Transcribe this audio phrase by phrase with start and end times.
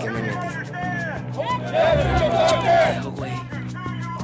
[0.00, 0.46] ¿Qué me metí?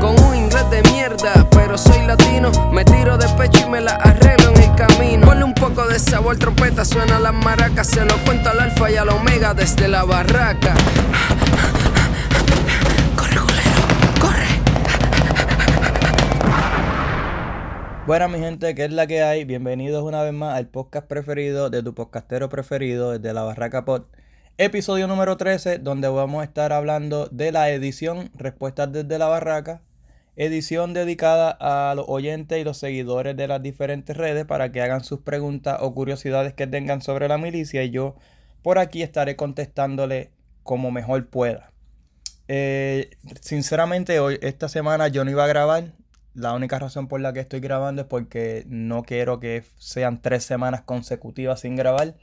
[0.00, 3.92] con un inglés de mierda, pero soy latino, me tiro de pecho y me la
[3.92, 5.26] arreglo en el camino.
[5.26, 8.96] Ponle un poco de sabor, trompeta, suena las maracas, se lo cuento al alfa y
[8.96, 10.74] al omega desde la barraca.
[13.16, 14.46] Corre, culero, corre.
[18.06, 19.44] Buena mi gente, ¿qué es la que hay?
[19.44, 24.02] Bienvenidos una vez más al podcast preferido de tu podcastero preferido desde la Barraca Pod.
[24.62, 29.80] Episodio número 13, donde vamos a estar hablando de la edición Respuestas desde la Barraca.
[30.36, 35.02] Edición dedicada a los oyentes y los seguidores de las diferentes redes para que hagan
[35.02, 38.16] sus preguntas o curiosidades que tengan sobre la milicia y yo
[38.60, 40.30] por aquí estaré contestándole
[40.62, 41.72] como mejor pueda.
[42.46, 45.94] Eh, sinceramente, hoy, esta semana yo no iba a grabar,
[46.34, 50.44] la única razón por la que estoy grabando es porque no quiero que sean tres
[50.44, 52.14] semanas consecutivas sin grabar.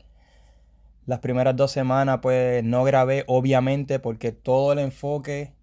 [1.08, 5.54] Las primeras dos semanas pues no grabé obviamente porque todo el enfoque,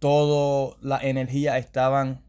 [0.00, 2.24] toda la energía estaban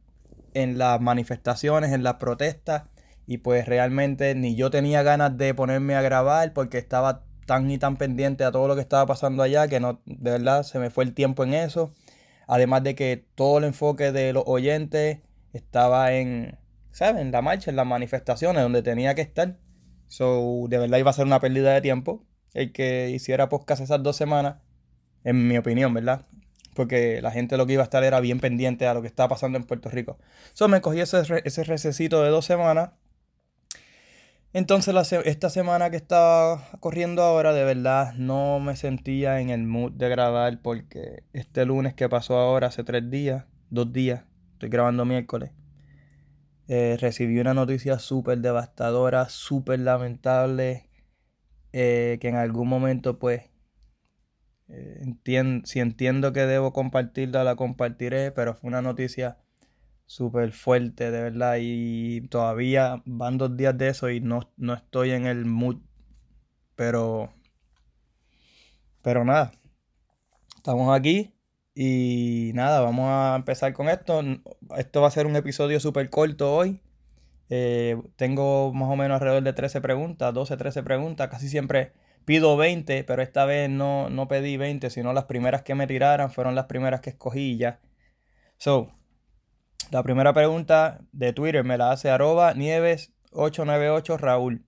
[0.54, 2.84] en las manifestaciones, en las protestas
[3.26, 7.80] y pues realmente ni yo tenía ganas de ponerme a grabar porque estaba tan y
[7.80, 10.92] tan pendiente a todo lo que estaba pasando allá que no, de verdad se me
[10.92, 11.92] fue el tiempo en eso.
[12.46, 15.22] Además de que todo el enfoque de los oyentes
[15.54, 16.60] estaba en,
[16.92, 17.20] ¿sabes?
[17.20, 19.58] En la marcha, en las manifestaciones, donde tenía que estar.
[20.08, 24.04] So, de verdad iba a ser una pérdida de tiempo el que hiciera podcast esas
[24.04, 24.58] dos semanas,
[25.24, 26.26] en mi opinión, ¿verdad?
[26.76, 29.30] Porque la gente lo que iba a estar era bien pendiente a lo que estaba
[29.30, 30.18] pasando en Puerto Rico.
[30.54, 32.92] So, me cogí ese, ese recesito de dos semanas.
[34.54, 34.94] Entonces,
[35.26, 40.10] esta semana que estaba corriendo ahora, de verdad no me sentía en el mood de
[40.10, 45.52] grabar porque este lunes que pasó ahora, hace tres días, dos días, estoy grabando miércoles,
[46.68, 50.88] eh, recibí una noticia súper devastadora, súper lamentable,
[51.74, 53.44] eh, que en algún momento pues,
[54.70, 55.02] eh,
[55.66, 59.38] si entiendo que debo compartirla, la compartiré, pero fue una noticia
[60.06, 65.12] súper fuerte, de verdad, y todavía van dos días de eso y no, no estoy
[65.12, 65.78] en el mood,
[66.76, 67.30] pero,
[69.02, 69.52] pero nada,
[70.56, 71.34] estamos aquí
[71.76, 74.22] y nada, vamos a empezar con esto.
[74.78, 76.80] Esto va a ser un episodio súper corto hoy.
[77.50, 81.30] Eh, tengo más o menos alrededor de 13 preguntas, 12, 13 preguntas.
[81.30, 81.94] Casi siempre
[82.26, 86.32] pido 20, pero esta vez no, no pedí 20, sino las primeras que me tiraran
[86.32, 87.80] fueron las primeras que escogí ya.
[88.58, 88.92] So,
[89.92, 94.66] la primera pregunta de Twitter me la hace arroba nieves898 Raúl.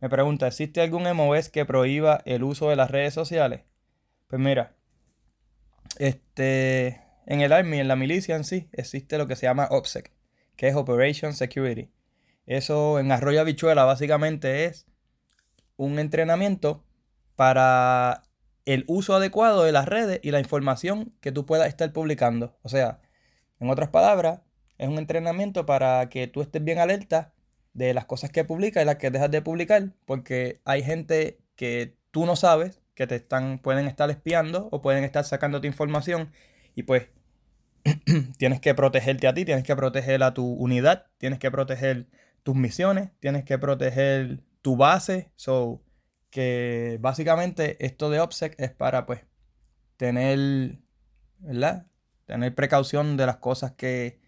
[0.00, 3.62] Me pregunta, ¿existe algún MOS que prohíba el uso de las redes sociales?
[4.26, 4.74] Pues mira,
[5.98, 10.12] este, en el Army, en la milicia en sí, existe lo que se llama OPSEC,
[10.56, 11.90] que es Operation Security.
[12.46, 14.86] Eso en Arroyo Habichuela básicamente es
[15.76, 16.84] un entrenamiento
[17.36, 18.22] para
[18.64, 22.56] el uso adecuado de las redes y la información que tú puedas estar publicando.
[22.62, 23.00] O sea,
[23.60, 24.40] en otras palabras,
[24.78, 27.32] es un entrenamiento para que tú estés bien alerta
[27.72, 31.96] de las cosas que publicas y las que dejas de publicar, porque hay gente que
[32.10, 36.32] tú no sabes que te están pueden estar espiando o pueden estar sacando tu información
[36.76, 37.08] y pues
[38.38, 42.06] tienes que protegerte a ti, tienes que proteger a tu unidad, tienes que proteger
[42.44, 45.82] tus misiones, tienes que proteger tu base, so
[46.30, 49.22] que básicamente esto de OPSEC es para pues
[49.96, 50.78] tener,
[51.40, 51.86] ¿verdad?
[52.26, 54.20] Tener precaución de las cosas que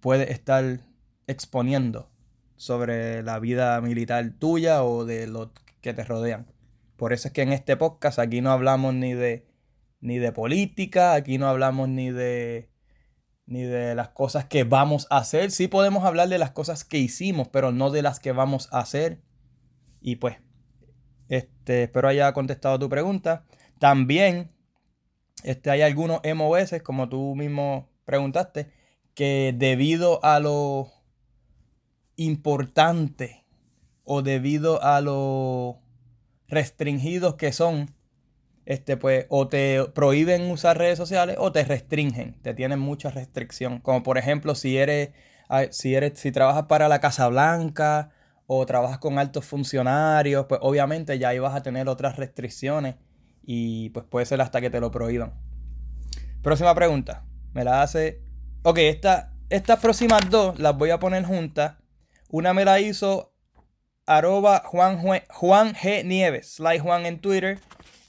[0.00, 0.80] puedes estar
[1.26, 2.10] exponiendo
[2.56, 6.46] sobre la vida militar tuya o de los que te rodean.
[6.96, 9.46] Por eso es que en este podcast aquí no hablamos ni de
[10.00, 12.71] ni de política, aquí no hablamos ni de
[13.52, 15.50] ni de las cosas que vamos a hacer.
[15.50, 18.78] Sí podemos hablar de las cosas que hicimos, pero no de las que vamos a
[18.78, 19.20] hacer.
[20.00, 20.38] Y pues,
[21.28, 23.44] este, espero haya contestado tu pregunta.
[23.78, 24.52] También
[25.44, 28.72] este, hay algunos MOS, como tú mismo preguntaste,
[29.14, 30.90] que debido a lo
[32.16, 33.44] importante
[34.04, 35.78] o debido a lo
[36.48, 37.94] restringidos que son,
[38.64, 43.80] este, pues, o te prohíben usar redes sociales o te restringen, te tienen mucha restricción.
[43.80, 45.10] Como por ejemplo, si eres,
[45.70, 48.10] si eres, si trabajas para la Casa Blanca
[48.46, 52.96] o trabajas con altos funcionarios, pues obviamente ya ibas a tener otras restricciones
[53.44, 55.34] Y pues puede ser hasta que te lo prohíban.
[56.42, 57.24] Próxima pregunta.
[57.52, 58.22] Me la hace.
[58.62, 61.74] Ok, esta, estas próximas dos las voy a poner juntas.
[62.30, 63.34] Una me la hizo
[64.06, 64.98] arroba Juan,
[65.28, 66.04] Juan G.
[66.04, 67.58] Nieves, Sly Juan en Twitter.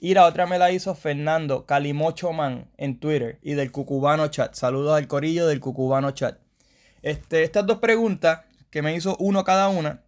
[0.04, 4.54] Y la otra me la hizo Fernando Calimochoman en Twitter y del Cucubano Chat.
[4.54, 6.40] Saludos al corillo del Cucubano Chat.
[7.02, 10.04] Este, estas dos preguntas que me hizo uno cada una,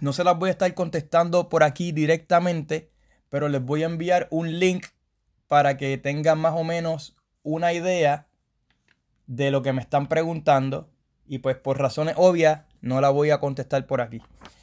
[0.00, 2.92] no se las voy a estar contestando por aquí directamente,
[3.28, 4.86] pero les voy a enviar un link
[5.48, 8.26] para que tengan más o menos una idea
[9.26, 10.88] de lo que me están preguntando.
[11.26, 14.22] Y pues por razones obvias no la voy a contestar por aquí.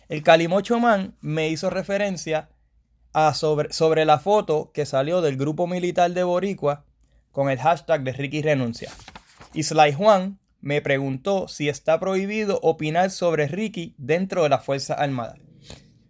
[0.09, 2.49] El Calimocho Man me hizo referencia
[3.33, 6.85] sobre, sobre la foto que salió del grupo militar de Boricua
[7.31, 8.91] con el hashtag de Ricky Renuncia.
[9.53, 14.93] Y Sly Juan me preguntó si está prohibido opinar sobre Ricky dentro de la Fuerza
[14.93, 15.35] Armada.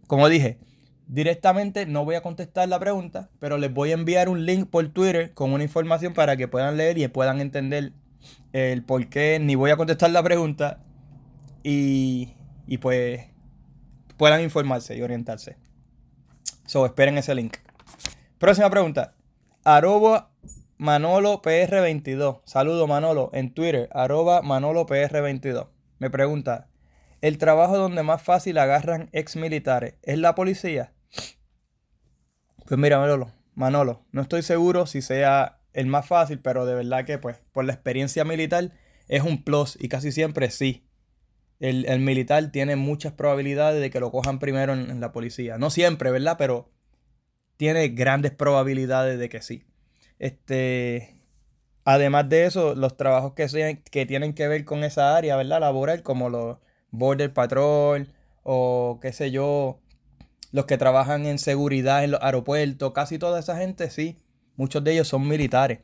[0.08, 0.60] Como dije,
[1.08, 4.88] directamente no voy a contestar la pregunta, pero les voy a enviar un link por
[4.90, 7.94] Twitter con una información para que puedan leer y puedan entender
[8.52, 10.84] el por qué ni voy a contestar la pregunta
[11.64, 12.34] y,
[12.66, 13.22] y pues
[14.18, 15.58] puedan informarse y orientarse.
[16.66, 17.58] So, esperen ese link.
[18.38, 19.16] Próxima pregunta.
[19.64, 20.32] Arroba
[20.78, 22.42] Manolo PR22.
[22.46, 23.90] Saludo Manolo en Twitter.
[23.92, 25.68] Arroba Manolo PR22.
[26.00, 26.68] Me pregunta.
[27.22, 30.94] ¿El trabajo donde más fácil agarran ex militares es la policía?
[32.68, 37.06] Pues mira, Manolo, Manolo, no estoy seguro si sea el más fácil, pero de verdad
[37.06, 38.72] que pues por la experiencia militar
[39.08, 40.87] es un plus y casi siempre sí
[41.60, 45.58] el, militar tiene muchas probabilidades de que lo cojan primero en, la policía.
[45.58, 46.36] No siempre, ¿verdad?
[46.38, 46.70] Pero
[47.58, 49.64] tiene grandes probabilidades de que sí.
[50.20, 51.20] Este,
[51.84, 55.62] además de eso, los trabajos que, que tienen que ver con esa área, ¿verdad?
[55.62, 56.58] Laboral, como los
[56.92, 58.14] Border Patrol
[58.44, 59.80] o qué sé yo,
[60.52, 64.18] los que trabajan en seguridad en los aeropuertos, casi toda esa gente, sí.
[64.56, 65.80] Muchos de ellos son militares.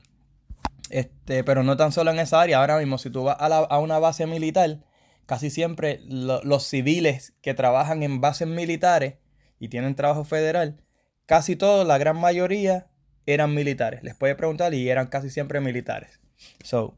[0.89, 2.59] Este, pero no tan solo en esa área.
[2.59, 4.79] Ahora mismo, si tú vas a, a una base militar,
[5.25, 9.15] casi siempre los civiles que trabajan en bases militares
[9.59, 10.81] y tienen trabajo federal,
[11.25, 12.87] casi todos, la gran mayoría,
[13.25, 14.03] eran militares.
[14.03, 16.19] Les puede preguntar y eran casi siempre militares.
[16.63, 16.97] So,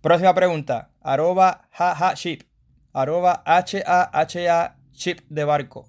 [0.00, 0.90] próxima pregunta.
[1.00, 2.44] Arroba jaja ship.
[2.92, 5.88] Arroba H-A-H-A chip de barco.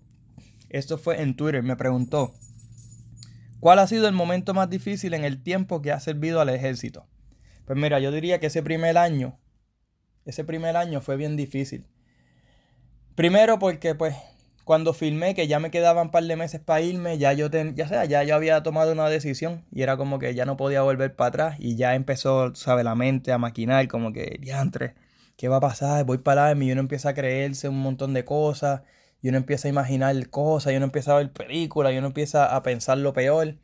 [0.69, 1.63] Esto fue en Twitter.
[1.63, 2.33] Me preguntó.
[3.59, 7.07] ¿Cuál ha sido el momento más difícil en el tiempo que ha servido al ejército?
[7.65, 9.39] Pues mira, yo diría que ese primer año
[10.25, 11.85] ese primer año fue bien difícil.
[13.15, 14.15] Primero porque pues
[14.65, 17.87] cuando filmé que ya me quedaban un par de meses para irme, ya yo ya
[17.87, 21.15] sea, ya yo había tomado una decisión y era como que ya no podía volver
[21.15, 24.95] para atrás y ya empezó, sabe, la mente a maquinar como que diantre,
[25.37, 26.03] ¿qué va a pasar?
[26.05, 28.81] Voy para allá y uno empieza a creerse un montón de cosas
[29.21, 32.55] y uno empieza a imaginar cosas y uno empieza a ver películas y uno empieza
[32.55, 33.55] a pensar lo peor.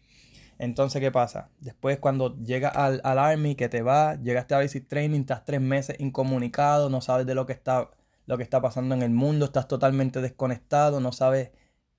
[0.62, 1.50] Entonces, ¿qué pasa?
[1.60, 5.96] Después, cuando llegas al, Army, que te va, llegaste a Basic Training, estás tres meses
[6.00, 7.90] incomunicado, no sabes de lo que está,
[8.28, 11.50] lo que está pasando en el mundo, estás totalmente desconectado, no sabes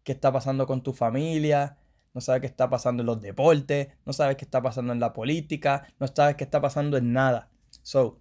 [0.05, 1.77] qué está pasando con tu familia,
[2.15, 5.13] no sabes qué está pasando en los deportes, no sabes qué está pasando en la
[5.13, 7.51] política, no sabes qué está pasando en nada.
[7.83, 8.21] So,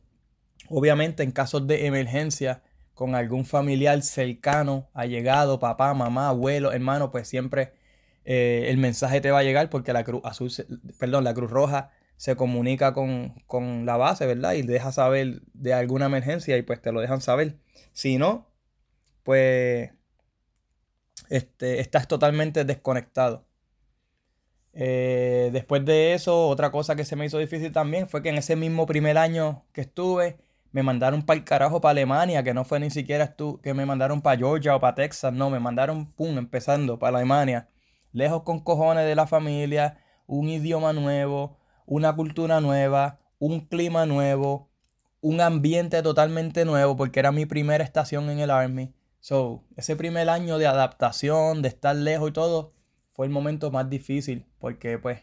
[0.70, 2.64] obviamente, en casos de emergencia,
[2.96, 7.74] con algún familiar cercano, allegado, papá, mamá, abuelo, hermano, pues siempre
[8.26, 10.52] eh, el mensaje te va a llegar porque la Cruz Azul,
[11.00, 13.34] perdón, la Cruz Roja se comunica con,
[13.86, 14.54] la base, ¿verdad?
[14.54, 17.58] Y deja saber de alguna emergencia y pues te lo dejan saber.
[17.94, 18.48] Si no,
[19.24, 19.92] pues
[21.30, 23.48] este, estás totalmente desconectado.
[24.74, 28.38] Eh, después de eso, otra cosa que se me hizo difícil también fue que en
[28.38, 30.38] ese mismo primer año que estuve,
[30.72, 33.86] me mandaron para el carajo para Alemania, que no fue ni siquiera tú, que me
[33.86, 37.71] mandaron para Georgia o para Texas, no, me mandaron, pum, empezando para Alemania
[38.12, 44.70] lejos con cojones de la familia, un idioma nuevo, una cultura nueva, un clima nuevo,
[45.22, 48.94] un ambiente totalmente nuevo, porque era mi primera estación en el Army.
[49.20, 52.74] So, ese primer año de adaptación, de estar lejos y todo,
[53.12, 55.22] fue el momento más difícil, porque pues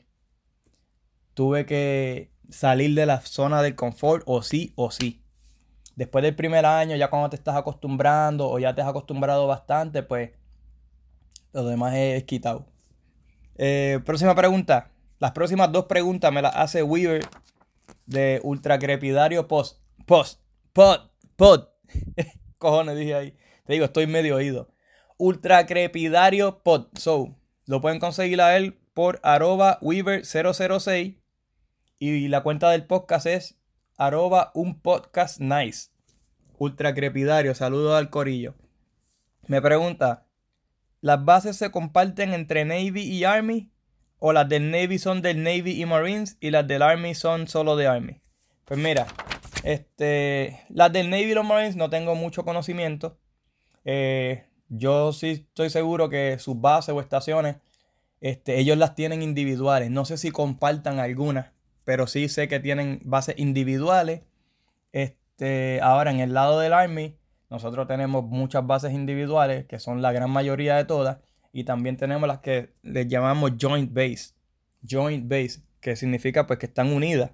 [1.34, 5.24] tuve que salir de la zona del confort, o sí o sí.
[5.96, 10.02] Después del primer año, ya cuando te estás acostumbrando o ya te has acostumbrado bastante,
[10.02, 10.30] pues
[11.52, 12.66] lo demás es quitado.
[13.58, 14.92] Eh, próxima pregunta.
[15.18, 17.26] Las próximas dos preguntas me las hace Weaver
[18.06, 19.80] de Ultra Crepidario Post.
[20.06, 20.40] Post.
[20.72, 21.10] Pod.
[21.36, 21.68] Pod.
[22.58, 23.36] Cojones, dije ahí.
[23.66, 24.70] Te digo, estoy medio oído.
[25.18, 26.86] Ultra Crepidario Pod.
[26.94, 27.36] So,
[27.66, 31.20] lo pueden conseguir a él por arroba Weaver006.
[31.98, 33.58] Y la cuenta del podcast es
[33.96, 35.90] arroba un podcast nice.
[36.58, 37.56] Ultra Crepidario.
[37.56, 38.54] Saludos al corillo.
[39.48, 40.27] Me pregunta,
[41.00, 43.70] ¿Las bases se comparten entre Navy y Army?
[44.18, 47.76] o las del Navy son del Navy y Marines y las del Army son solo
[47.76, 48.20] de Army.
[48.64, 49.06] Pues mira,
[49.62, 53.18] este, las del Navy y los Marines no tengo mucho conocimiento.
[53.84, 57.56] Eh, yo sí estoy seguro que sus bases o estaciones,
[58.20, 59.90] este, ellos las tienen individuales.
[59.90, 61.52] No sé si compartan algunas,
[61.84, 64.22] pero sí sé que tienen bases individuales.
[64.92, 67.16] Este, ahora en el lado del Army,
[67.50, 71.18] nosotros tenemos muchas bases individuales, que son la gran mayoría de todas,
[71.52, 74.34] y también tenemos las que les llamamos Joint Base.
[74.88, 77.30] Joint Base, que significa pues que están unidas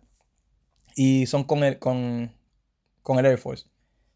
[0.97, 2.33] y son con el, con,
[3.03, 3.67] con el Air Force.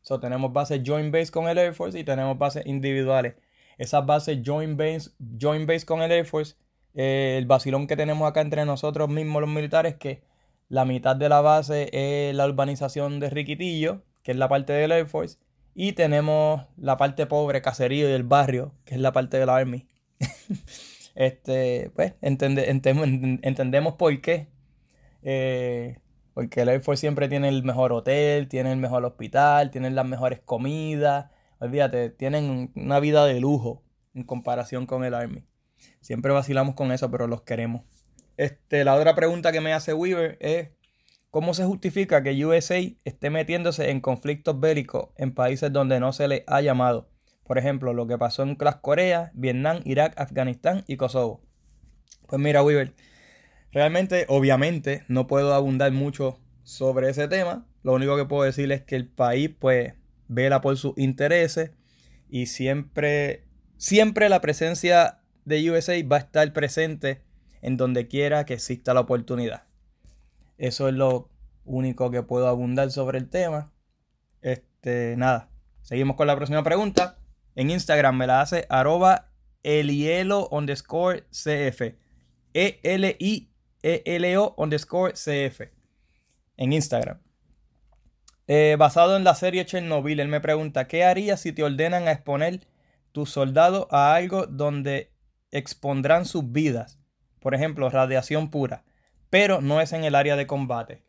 [0.03, 3.35] So, tenemos bases Joint Base con el Air Force y tenemos bases individuales.
[3.77, 6.57] Esas bases Joint Base, joint base con el Air Force,
[6.95, 10.23] eh, el vacilón que tenemos acá entre nosotros mismos los militares, que
[10.69, 14.93] la mitad de la base es la urbanización de Riquitillo, que es la parte del
[14.93, 15.39] Air Force,
[15.81, 19.55] y tenemos la parte pobre, caserío y el barrio, que es la parte de la
[19.55, 19.87] Army.
[21.15, 24.49] este, pues, entendemos por qué.
[25.23, 26.01] Eh,
[26.35, 30.05] porque el Air Force siempre tiene el mejor hotel, tiene el mejor hospital, tienen las
[30.05, 31.31] mejores comidas.
[31.61, 35.45] Olvídate, tienen una vida de lujo en comparación con el Army.
[36.01, 37.85] Siempre vacilamos con eso, pero los queremos.
[38.37, 40.71] Este, la otra pregunta que me hace Weaver es
[41.31, 46.27] ¿Cómo se justifica que USA esté metiéndose en conflictos bélicos en países donde no se
[46.27, 47.11] le ha llamado?
[47.45, 51.43] Por ejemplo, lo que pasó en Clas Corea, Vietnam, Irak, Afganistán y Kosovo.
[52.27, 52.95] Pues mira, Weaver,
[53.73, 57.67] realmente, obviamente, no puedo abundar mucho sobre ese tema.
[57.83, 59.93] Lo único que puedo decir es que el país, pues,
[60.29, 61.73] vela por sus intereses
[62.31, 63.45] y siempre,
[63.77, 67.23] siempre la presencia de USA va a estar presente
[67.61, 69.68] en donde quiera que exista la oportunidad.
[70.59, 71.31] Eso es lo
[71.65, 73.73] único que puedo abundar sobre el tema.
[74.43, 75.49] Este, nada.
[75.83, 77.17] Seguimos con la próxima pregunta.
[77.55, 79.31] En Instagram me la hace arroba
[79.63, 81.97] elielo underscore cf.
[82.55, 83.55] E-L-I-E-L-O
[84.57, 85.73] underscore cf.
[86.57, 87.21] En Instagram.
[88.49, 92.13] Eh, basado en la serie Chernobyl, él me pregunta, ¿qué harías si te ordenan a
[92.13, 92.67] exponer
[93.13, 95.13] tus soldados a algo donde
[95.51, 96.99] expondrán sus vidas?
[97.41, 98.85] Por ejemplo, radiación pura
[99.31, 101.03] pero no es en el área de combate.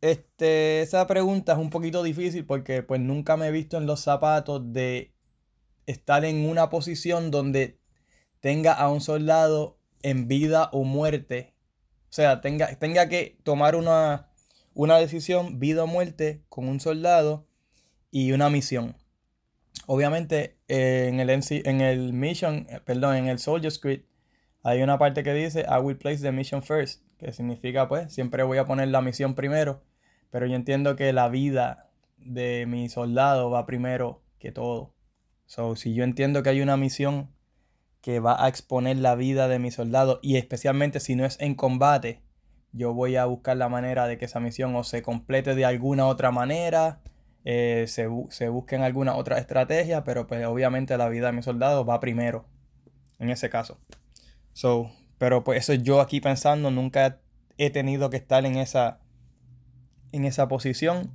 [0.00, 4.00] Este, esa pregunta es un poquito difícil porque pues nunca me he visto en los
[4.00, 5.14] zapatos de
[5.86, 7.80] estar en una posición donde
[8.40, 11.54] tenga a un soldado en vida o muerte.
[12.10, 14.30] O sea, tenga, tenga que tomar una,
[14.74, 17.46] una decisión, vida o muerte, con un soldado
[18.10, 18.96] y una misión.
[19.86, 24.08] Obviamente, eh, en, el en el mission, eh, perdón, en el Soldier Script,
[24.62, 28.42] hay una parte que dice, I will place the mission first que significa pues siempre
[28.42, 29.82] voy a poner la misión primero,
[30.30, 34.94] pero yo entiendo que la vida de mi soldado va primero que todo.
[35.46, 37.30] So, si yo entiendo que hay una misión
[38.00, 41.54] que va a exponer la vida de mi soldado y especialmente si no es en
[41.54, 42.22] combate,
[42.72, 46.06] yo voy a buscar la manera de que esa misión o se complete de alguna
[46.06, 47.00] otra manera,
[47.44, 51.84] eh, se, se busquen alguna otra estrategia, pero pues obviamente la vida de mi soldado
[51.84, 52.46] va primero
[53.18, 53.78] en ese caso.
[54.52, 57.20] So, pero pues eso yo aquí pensando, nunca
[57.58, 59.00] he tenido que estar en esa,
[60.12, 61.12] en esa posición.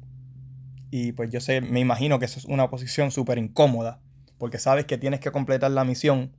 [0.89, 4.01] Y pues yo sé, me imagino que eso es una posición súper incómoda.
[4.37, 6.35] Porque sabes que tienes que completar la misión.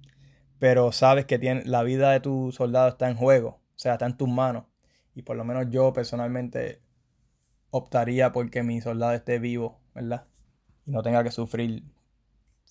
[0.59, 3.61] Pero sabes que tiene, la vida de tu soldado está en juego.
[3.75, 4.65] O sea, está en tus manos.
[5.15, 6.83] Y por lo menos yo personalmente
[7.71, 10.27] optaría porque mi soldado esté vivo, ¿verdad?
[10.85, 11.85] Y no tenga que sufrir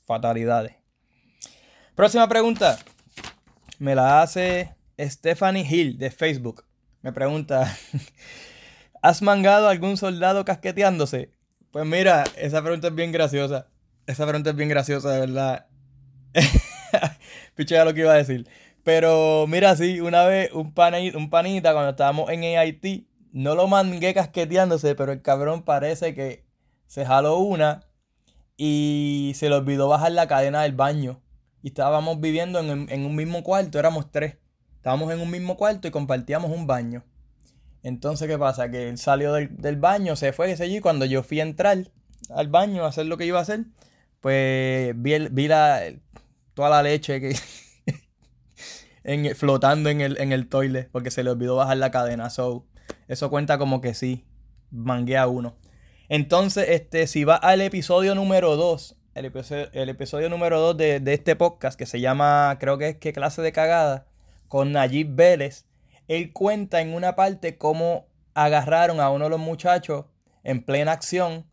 [0.06, 0.76] fatalidades.
[1.96, 2.78] Próxima pregunta.
[3.80, 4.76] Me la hace
[5.10, 6.66] Stephanie Hill de Facebook
[7.02, 7.76] me pregunta,
[9.02, 11.32] ¿has mangado a algún soldado casqueteándose?
[11.72, 13.68] Pues mira, esa pregunta es bien graciosa.
[14.06, 15.66] Esa pregunta es bien graciosa, de verdad.
[17.56, 18.48] Piché ya lo que iba a decir.
[18.84, 23.68] Pero mira, sí, una vez un panita, un panita cuando estábamos en AIT, no lo
[23.68, 26.46] mangué casqueteándose, pero el cabrón parece que
[26.88, 27.88] se jaló una
[28.58, 31.22] y se le olvidó bajar la cadena del baño.
[31.64, 34.41] Y estábamos viviendo en un mismo cuarto, éramos tres.
[34.82, 37.04] Estábamos en un mismo cuarto y compartíamos un baño.
[37.84, 38.72] Entonces, ¿qué pasa?
[38.72, 40.80] Que él salió del, baño, se fue, ese allí.
[40.80, 41.92] Cuando yo fui a entrar
[42.32, 43.66] al baño a hacer lo que iba a hacer,
[44.22, 45.84] pues vi, vi la,
[46.56, 47.36] toda la leche que
[49.36, 52.32] flotando en el, en el toilet porque se le olvidó bajar la cadena.
[52.32, 52.66] So,
[53.08, 54.26] eso cuenta como que sí,
[54.72, 55.58] mangué a uno.
[56.10, 61.00] Entonces, este, si va al episodio número 2, el episodio, el episodio número 2 de,
[61.02, 64.08] de, este podcast que se llama, creo que es ¿Qué clase de cagada?
[64.52, 65.66] Con Nayib Vélez,
[66.10, 70.08] él cuenta en una parte cómo agarraron a uno de los muchachos
[70.44, 71.50] en plena acción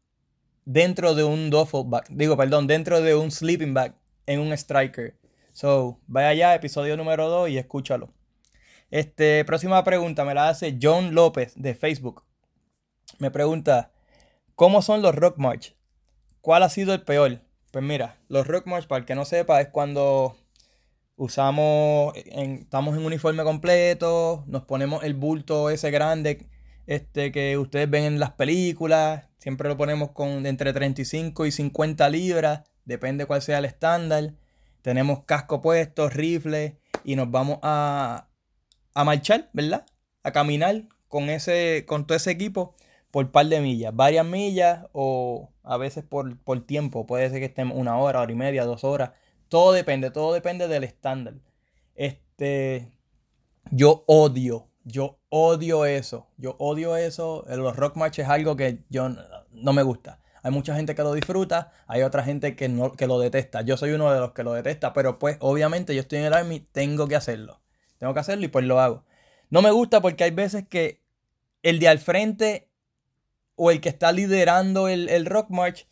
[0.64, 3.94] dentro de un duffel digo, perdón, dentro de un sleeping bag
[4.26, 5.16] en un striker.
[5.52, 8.12] So, vaya allá, episodio número 2 y escúchalo.
[8.90, 12.24] Este, próxima pregunta me la hace John López de Facebook.
[13.20, 13.92] Me pregunta,
[14.56, 15.76] ¿cómo son los Rock March?
[16.40, 17.42] ¿Cuál ha sido el peor?
[17.70, 20.36] Pues mira, los Rock March, para el que no sepa, es cuando
[21.18, 26.46] usamos, estamos en uniforme completo, nos ponemos el bulto ese grande
[26.86, 32.08] este, que ustedes ven en las películas, siempre lo ponemos con entre 35 y 50
[32.08, 34.32] libras, depende cuál sea el estándar.
[34.80, 38.28] Tenemos casco puesto, rifle y nos vamos a,
[38.94, 39.84] a marchar, ¿verdad?
[40.22, 42.74] A caminar con, ese, con todo ese equipo
[43.10, 47.06] por par de millas, varias millas o a veces por, por tiempo.
[47.06, 49.10] Puede ser que estemos una hora, hora y media, dos horas.
[49.48, 51.34] Todo depende, todo depende del estándar.
[51.94, 52.92] Este,
[53.70, 56.28] yo odio, yo odio eso.
[56.36, 57.44] Yo odio eso.
[57.48, 59.08] Los rock march es algo que yo
[59.52, 60.20] no me gusta.
[60.42, 63.62] Hay mucha gente que lo disfruta, hay otra gente que, no, que lo detesta.
[63.62, 66.32] Yo soy uno de los que lo detesta, pero pues obviamente yo estoy en el
[66.32, 67.60] Army, tengo que hacerlo.
[67.98, 69.04] Tengo que hacerlo y pues lo hago.
[69.50, 71.02] No me gusta porque hay veces que
[71.62, 72.70] el de al frente
[73.56, 75.88] o el que está liderando el, el Rock March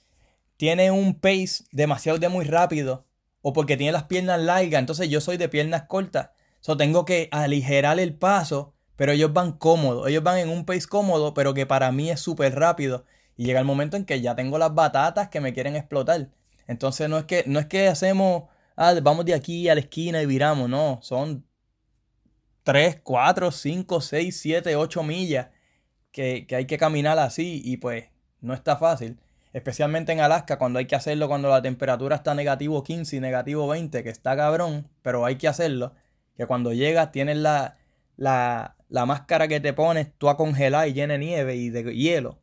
[0.57, 3.06] tiene un pace demasiado de muy rápido
[3.49, 6.31] o porque tiene las piernas largas, entonces yo soy de piernas cortas.
[6.61, 10.89] So tengo que aligerar el paso, pero ellos van cómodos, ellos van en un pace
[10.89, 13.05] cómodo, pero que para mí es súper rápido.
[13.37, 16.29] Y llega el momento en que ya tengo las batatas que me quieren explotar.
[16.67, 20.21] Entonces no es que, no es que hacemos, ah, vamos de aquí a la esquina
[20.21, 21.47] y viramos, no, son
[22.65, 25.51] 3, 4, 5, 6, 7, 8 millas
[26.11, 28.07] que, que hay que caminar así y pues
[28.41, 29.21] no está fácil.
[29.57, 33.67] Especialmente en Alaska, cuando hay que hacerlo cuando la temperatura está negativo 15 y negativo
[33.67, 35.95] 20, que está cabrón, pero hay que hacerlo.
[36.37, 37.79] Que cuando llegas tienes la,
[38.19, 41.85] la, la máscara que te pones, tú a congelar y llena de nieve y de
[41.97, 42.39] hielo.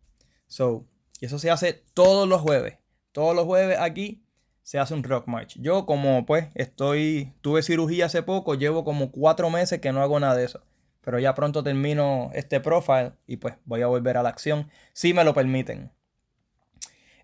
[0.47, 0.87] So,
[1.19, 2.79] y eso se hace todos los jueves.
[3.11, 4.23] Todos los jueves aquí
[4.63, 5.53] se hace un rock march.
[5.59, 10.19] Yo como pues estoy, tuve cirugía hace poco, llevo como cuatro meses que no hago
[10.19, 10.61] nada de eso.
[11.01, 14.71] Pero ya pronto termino este profile y pues voy a volver a la acción.
[14.93, 15.91] Si me lo permiten.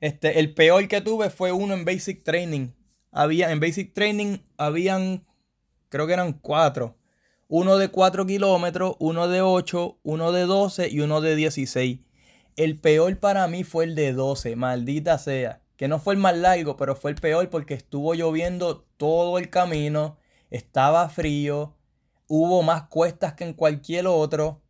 [0.01, 2.69] Este, el peor que tuve fue uno en Basic Training.
[3.11, 5.25] Había, en Basic Training habían,
[5.89, 6.95] creo que eran cuatro.
[7.47, 11.99] Uno de 4 kilómetros, uno de 8, uno de 12 y uno de 16.
[12.55, 15.61] El peor para mí fue el de 12, maldita sea.
[15.75, 19.49] Que no fue el más largo, pero fue el peor porque estuvo lloviendo todo el
[19.49, 20.19] camino,
[20.51, 21.75] estaba frío,
[22.27, 24.61] hubo más cuestas que en cualquier otro.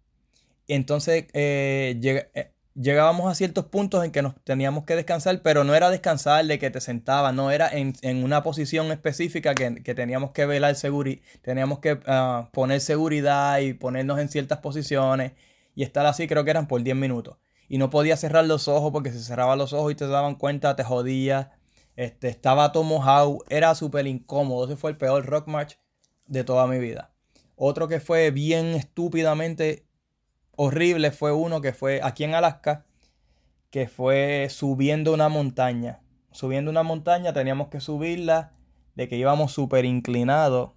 [0.67, 1.99] Entonces eh,
[2.33, 6.45] eh, llegábamos a ciertos puntos en que nos teníamos que descansar, pero no era descansar
[6.45, 11.21] de que te sentabas, no era en, una posición específica que, teníamos que velar seguridad,
[11.41, 15.33] teníamos que ah, poner seguridad y ponernos en ciertas posiciones
[15.75, 17.37] y estar así, creo que eran por 10 minutos
[17.69, 20.75] y no podía cerrar los ojos porque si cerraba los ojos y te daban cuenta
[20.75, 21.51] te jodía.
[21.95, 24.65] Este, estaba todo mojado, era súper incómodo.
[24.65, 25.77] Ese fue el peor rock march
[26.25, 27.11] de toda mi vida.
[27.55, 29.85] Otro que fue bien estúpidamente
[30.61, 32.85] horrible fue uno que fue aquí en Alaska,
[33.69, 36.01] que fue subiendo una montaña.
[36.33, 38.51] Subiendo una montaña teníamos que subirla
[38.93, 40.71] de que íbamos súper inclinados.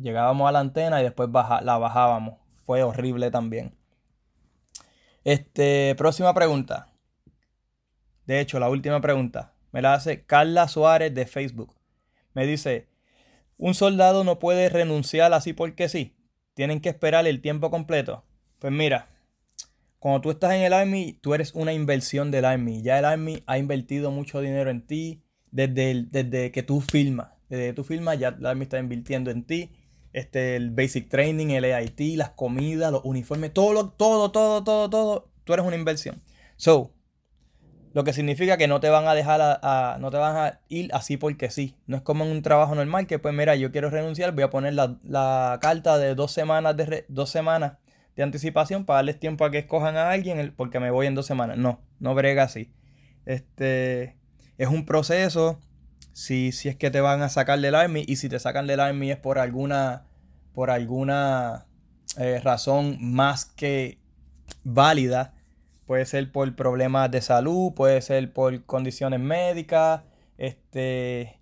[0.00, 2.34] Llegábamos a la antena y después la bajábamos.
[2.64, 3.76] Fue horrible también.
[5.24, 6.92] Este, próxima pregunta.
[8.26, 9.54] De hecho, la última pregunta.
[9.72, 11.74] Me la hace Carla Suárez de Facebook.
[12.32, 12.88] Me dice,
[13.56, 16.16] un soldado no puede renunciar así porque sí.
[16.54, 18.22] Tienen que esperar el tiempo completo.
[18.60, 19.08] Pues mira,
[20.06, 22.80] cuando tú estás en el Army, tú eres una inversión del Army.
[22.80, 27.30] Ya el Army ha invertido mucho dinero en ti desde, desde que tú filmas.
[27.48, 29.72] Desde que tú filmas, ya el Army está invirtiendo en ti
[30.12, 35.28] este, el basic training, el AIT, las comidas, los uniformes, todo, todo, todo, todo, todo,
[35.42, 36.22] tú eres una inversión.
[36.54, 36.92] So,
[37.92, 40.88] lo que significa que no te van a dejar a, no te van a ir
[40.94, 41.74] así porque sí.
[41.88, 44.50] No es como en un trabajo normal que pues mira, yo quiero renunciar, voy a
[44.50, 47.78] poner la, carta de dos semanas de dos semanas
[48.16, 51.26] de anticipación para darles tiempo a que escojan a alguien porque me voy en dos
[51.26, 51.58] semanas.
[51.58, 52.72] No, no brega así.
[53.26, 54.16] Este
[54.58, 55.60] es un proceso
[56.12, 58.80] si, si es que te van a sacar del Army y si te sacan del
[58.80, 60.06] Army es por alguna,
[60.54, 61.66] por alguna
[62.16, 63.98] eh, razón más que
[64.64, 65.34] válida.
[65.84, 70.02] Puede ser por problemas de salud, puede ser por condiciones médicas,
[70.38, 71.38] este,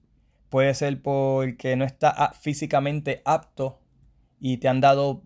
[0.50, 3.80] puede ser porque no está físicamente apto
[4.40, 5.22] y te han dado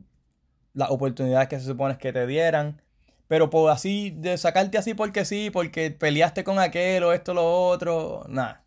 [0.79, 2.81] las oportunidades que se supone que te dieran.
[3.27, 7.67] Pero por así, de sacarte así porque sí, porque peleaste con aquel o esto lo
[7.69, 8.65] otro, nada.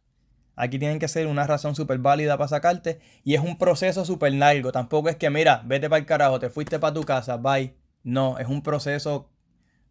[0.57, 2.99] Aquí tienen que ser una razón súper válida para sacarte.
[3.23, 4.73] Y es un proceso súper largo.
[4.73, 7.73] Tampoco es que, mira, vete para el carajo, te fuiste para tu casa, bye.
[8.03, 9.29] No, es un proceso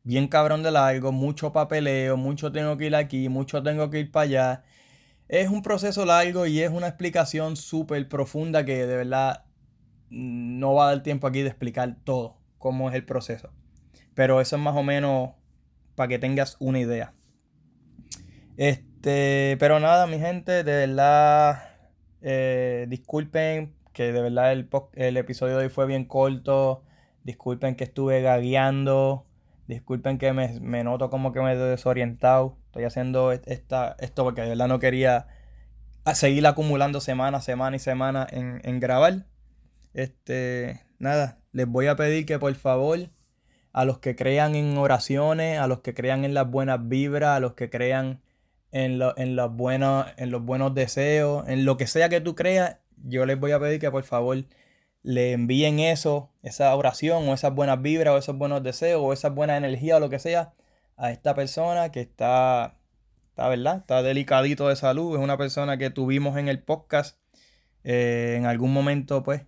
[0.03, 4.13] bien cabrón de largo, mucho papeleo, mucho tengo que ir aquí, mucho tengo que ir
[4.13, 4.65] para allá.
[5.29, 9.45] Es un proceso largo y es una explicación súper profunda que de verdad
[10.61, 13.51] no va a dar tiempo aquí de explicar todo, cómo es el proceso.
[14.15, 15.31] Pero eso es más o menos
[15.95, 17.15] para que tengas una idea.
[18.57, 21.71] Este, pero nada, mi gente, de verdad,
[22.21, 26.85] eh, disculpen que de verdad el, el episodio de hoy fue bien corto.
[27.25, 29.27] Disculpen que estuve gagueando.
[29.67, 32.57] Disculpen que me, noto como que me he desorientado.
[32.67, 35.27] Estoy haciendo esta, esto porque de verdad no quería
[36.15, 39.27] seguir acumulando semana, semana y semana en, en grabar.
[39.95, 42.99] Este, nada, les voy a pedir que por favor,
[43.73, 47.41] a los que crean en oraciones, a los que crean en las buenas vibras, a
[47.41, 48.21] los que crean
[48.73, 52.35] en, lo, en, los buenos, en los buenos deseos, en lo que sea que tú
[52.35, 54.45] creas, yo les voy a pedir que por favor
[55.03, 59.31] le envíen eso, esa oración o esas buenas vibras o esos buenos deseos o esa
[59.31, 60.53] buena energía o lo que sea
[60.97, 62.77] a esta persona que está,
[63.31, 63.79] está ¿verdad?
[63.79, 67.19] Está delicadito de salud, es una persona que tuvimos en el podcast
[67.85, 69.43] eh, en algún momento, pues,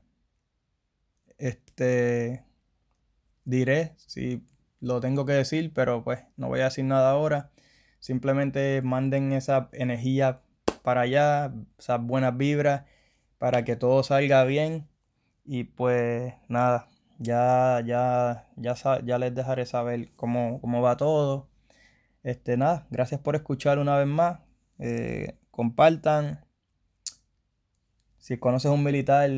[1.42, 2.44] este,
[3.44, 4.46] diré si
[4.81, 7.50] lo tengo que decir, pero pues no voy a decir nada ahora.
[7.98, 10.42] Simplemente manden esa energía
[10.83, 12.85] para allá, esas buenas vibras,
[13.38, 14.88] para que todo salga bien
[15.44, 18.74] y pues nada, ya, ya, ya,
[19.05, 21.48] ya les dejaré saber cómo, va todo.
[22.22, 24.40] Este, nada, gracias por escuchar una vez más.
[24.78, 26.44] Eh, compartan.
[28.18, 29.28] Si conoces un militar,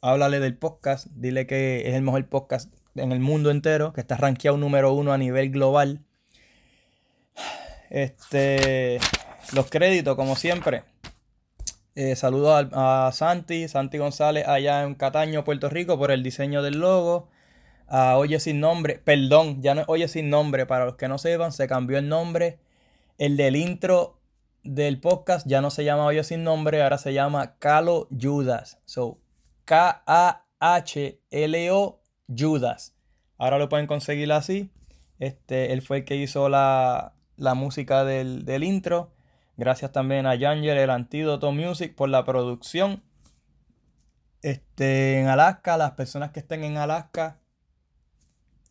[0.00, 1.06] háblale del podcast.
[1.14, 5.12] Dile que es el mejor podcast en el mundo entero, que está rankeado número uno
[5.12, 6.00] a nivel global.
[7.90, 8.98] Este,
[9.54, 10.84] los créditos, como siempre.
[11.94, 16.78] Eh, saludos a, Santi, Santi González allá en Cataño, Puerto Rico, por el diseño del
[16.78, 17.28] logo.
[17.92, 21.18] A Oye Sin Nombre, perdón, ya no es Oye Sin Nombre, para los que no
[21.18, 22.60] sepan, se cambió el nombre.
[23.18, 24.20] El del intro
[24.62, 28.78] del podcast ya no se llama Oye Sin Nombre, ahora se llama Calo Judas.
[28.84, 29.18] So,
[29.70, 30.42] K-A-H-L-O
[32.26, 32.96] Judas.
[33.38, 34.72] Ahora lo pueden conseguir así.
[35.20, 39.12] Este, él fue el que hizo la, la música del, del intro.
[39.56, 43.04] Gracias también a Yanger, el Antídoto Music, por la producción.
[44.42, 47.38] Este, en Alaska, las personas que estén en Alaska,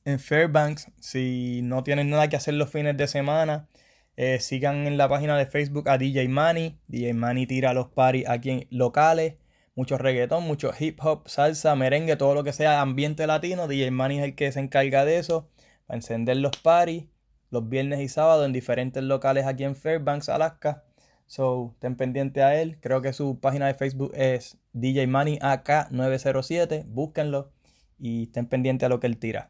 [0.03, 3.69] en Fairbanks, si no tienen nada que hacer los fines de semana,
[4.17, 6.77] eh, sigan en la página de Facebook a DJ Manny.
[6.87, 9.35] DJ Manny tira los parties aquí en locales.
[9.79, 13.65] Mucho reggaetón, mucho hip hop, salsa, merengue, todo lo que sea ambiente latino.
[13.65, 15.47] DJ Manny es el que se encarga de eso.
[15.87, 17.05] Para encender los parties
[17.49, 20.83] los viernes y sábados en diferentes locales aquí en Fairbanks, Alaska.
[21.27, 22.77] So, estén pendientes a él.
[22.81, 26.83] Creo que su página de Facebook es DJ Money AK907.
[26.85, 27.53] Búsquenlo
[27.97, 29.47] y estén pendientes a lo que él tira.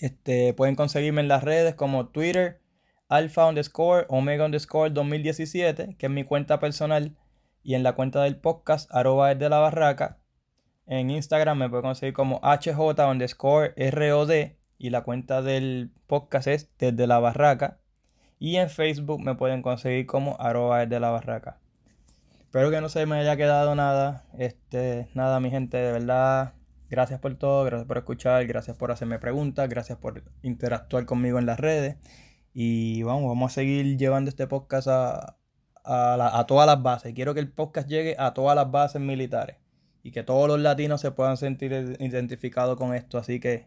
[0.00, 2.58] Este, pueden conseguirme en las redes como Twitter,
[3.08, 7.16] Alpha underscore, Omega underscore 2017, que es mi cuenta personal.
[7.66, 10.18] Y en la cuenta del podcast, arroba la barraca.
[10.86, 12.78] En Instagram me pueden conseguir como HJ
[13.10, 14.30] underscore ROD
[14.78, 17.80] y la cuenta del podcast es desde la barraca.
[18.38, 21.58] Y en Facebook me pueden conseguir como arroba la barraca.
[22.38, 24.26] Espero que no se me haya quedado nada.
[24.38, 26.54] Este, nada, mi gente, de verdad.
[26.88, 31.46] Gracias por todo, gracias por escuchar, gracias por hacerme preguntas, gracias por interactuar conmigo en
[31.46, 31.96] las redes.
[32.54, 35.36] Y vamos, vamos a seguir llevando este podcast a,
[35.86, 37.14] a, a todas las bases.
[37.14, 39.56] Quiero que el podcast llegue a todas las bases militares
[40.02, 43.18] y que todos los latinos se puedan sentir identificados con esto.
[43.18, 43.66] Así que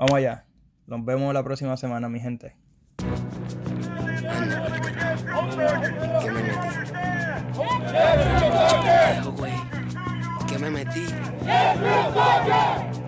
[0.00, 0.46] Vamos allá.
[0.86, 2.56] Nos vemos la próxima semana, mi gente.
[10.48, 11.04] ¿Qué me metí?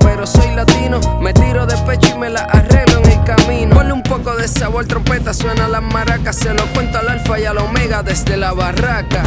[0.00, 3.74] pero soy latino me tiro de pecho y me la arreglo en el camino.
[3.74, 6.36] Ponle un poco de sabor, trompeta, suena las maracas.
[6.36, 9.22] Se lo cuento al alfa y al omega desde la barraca.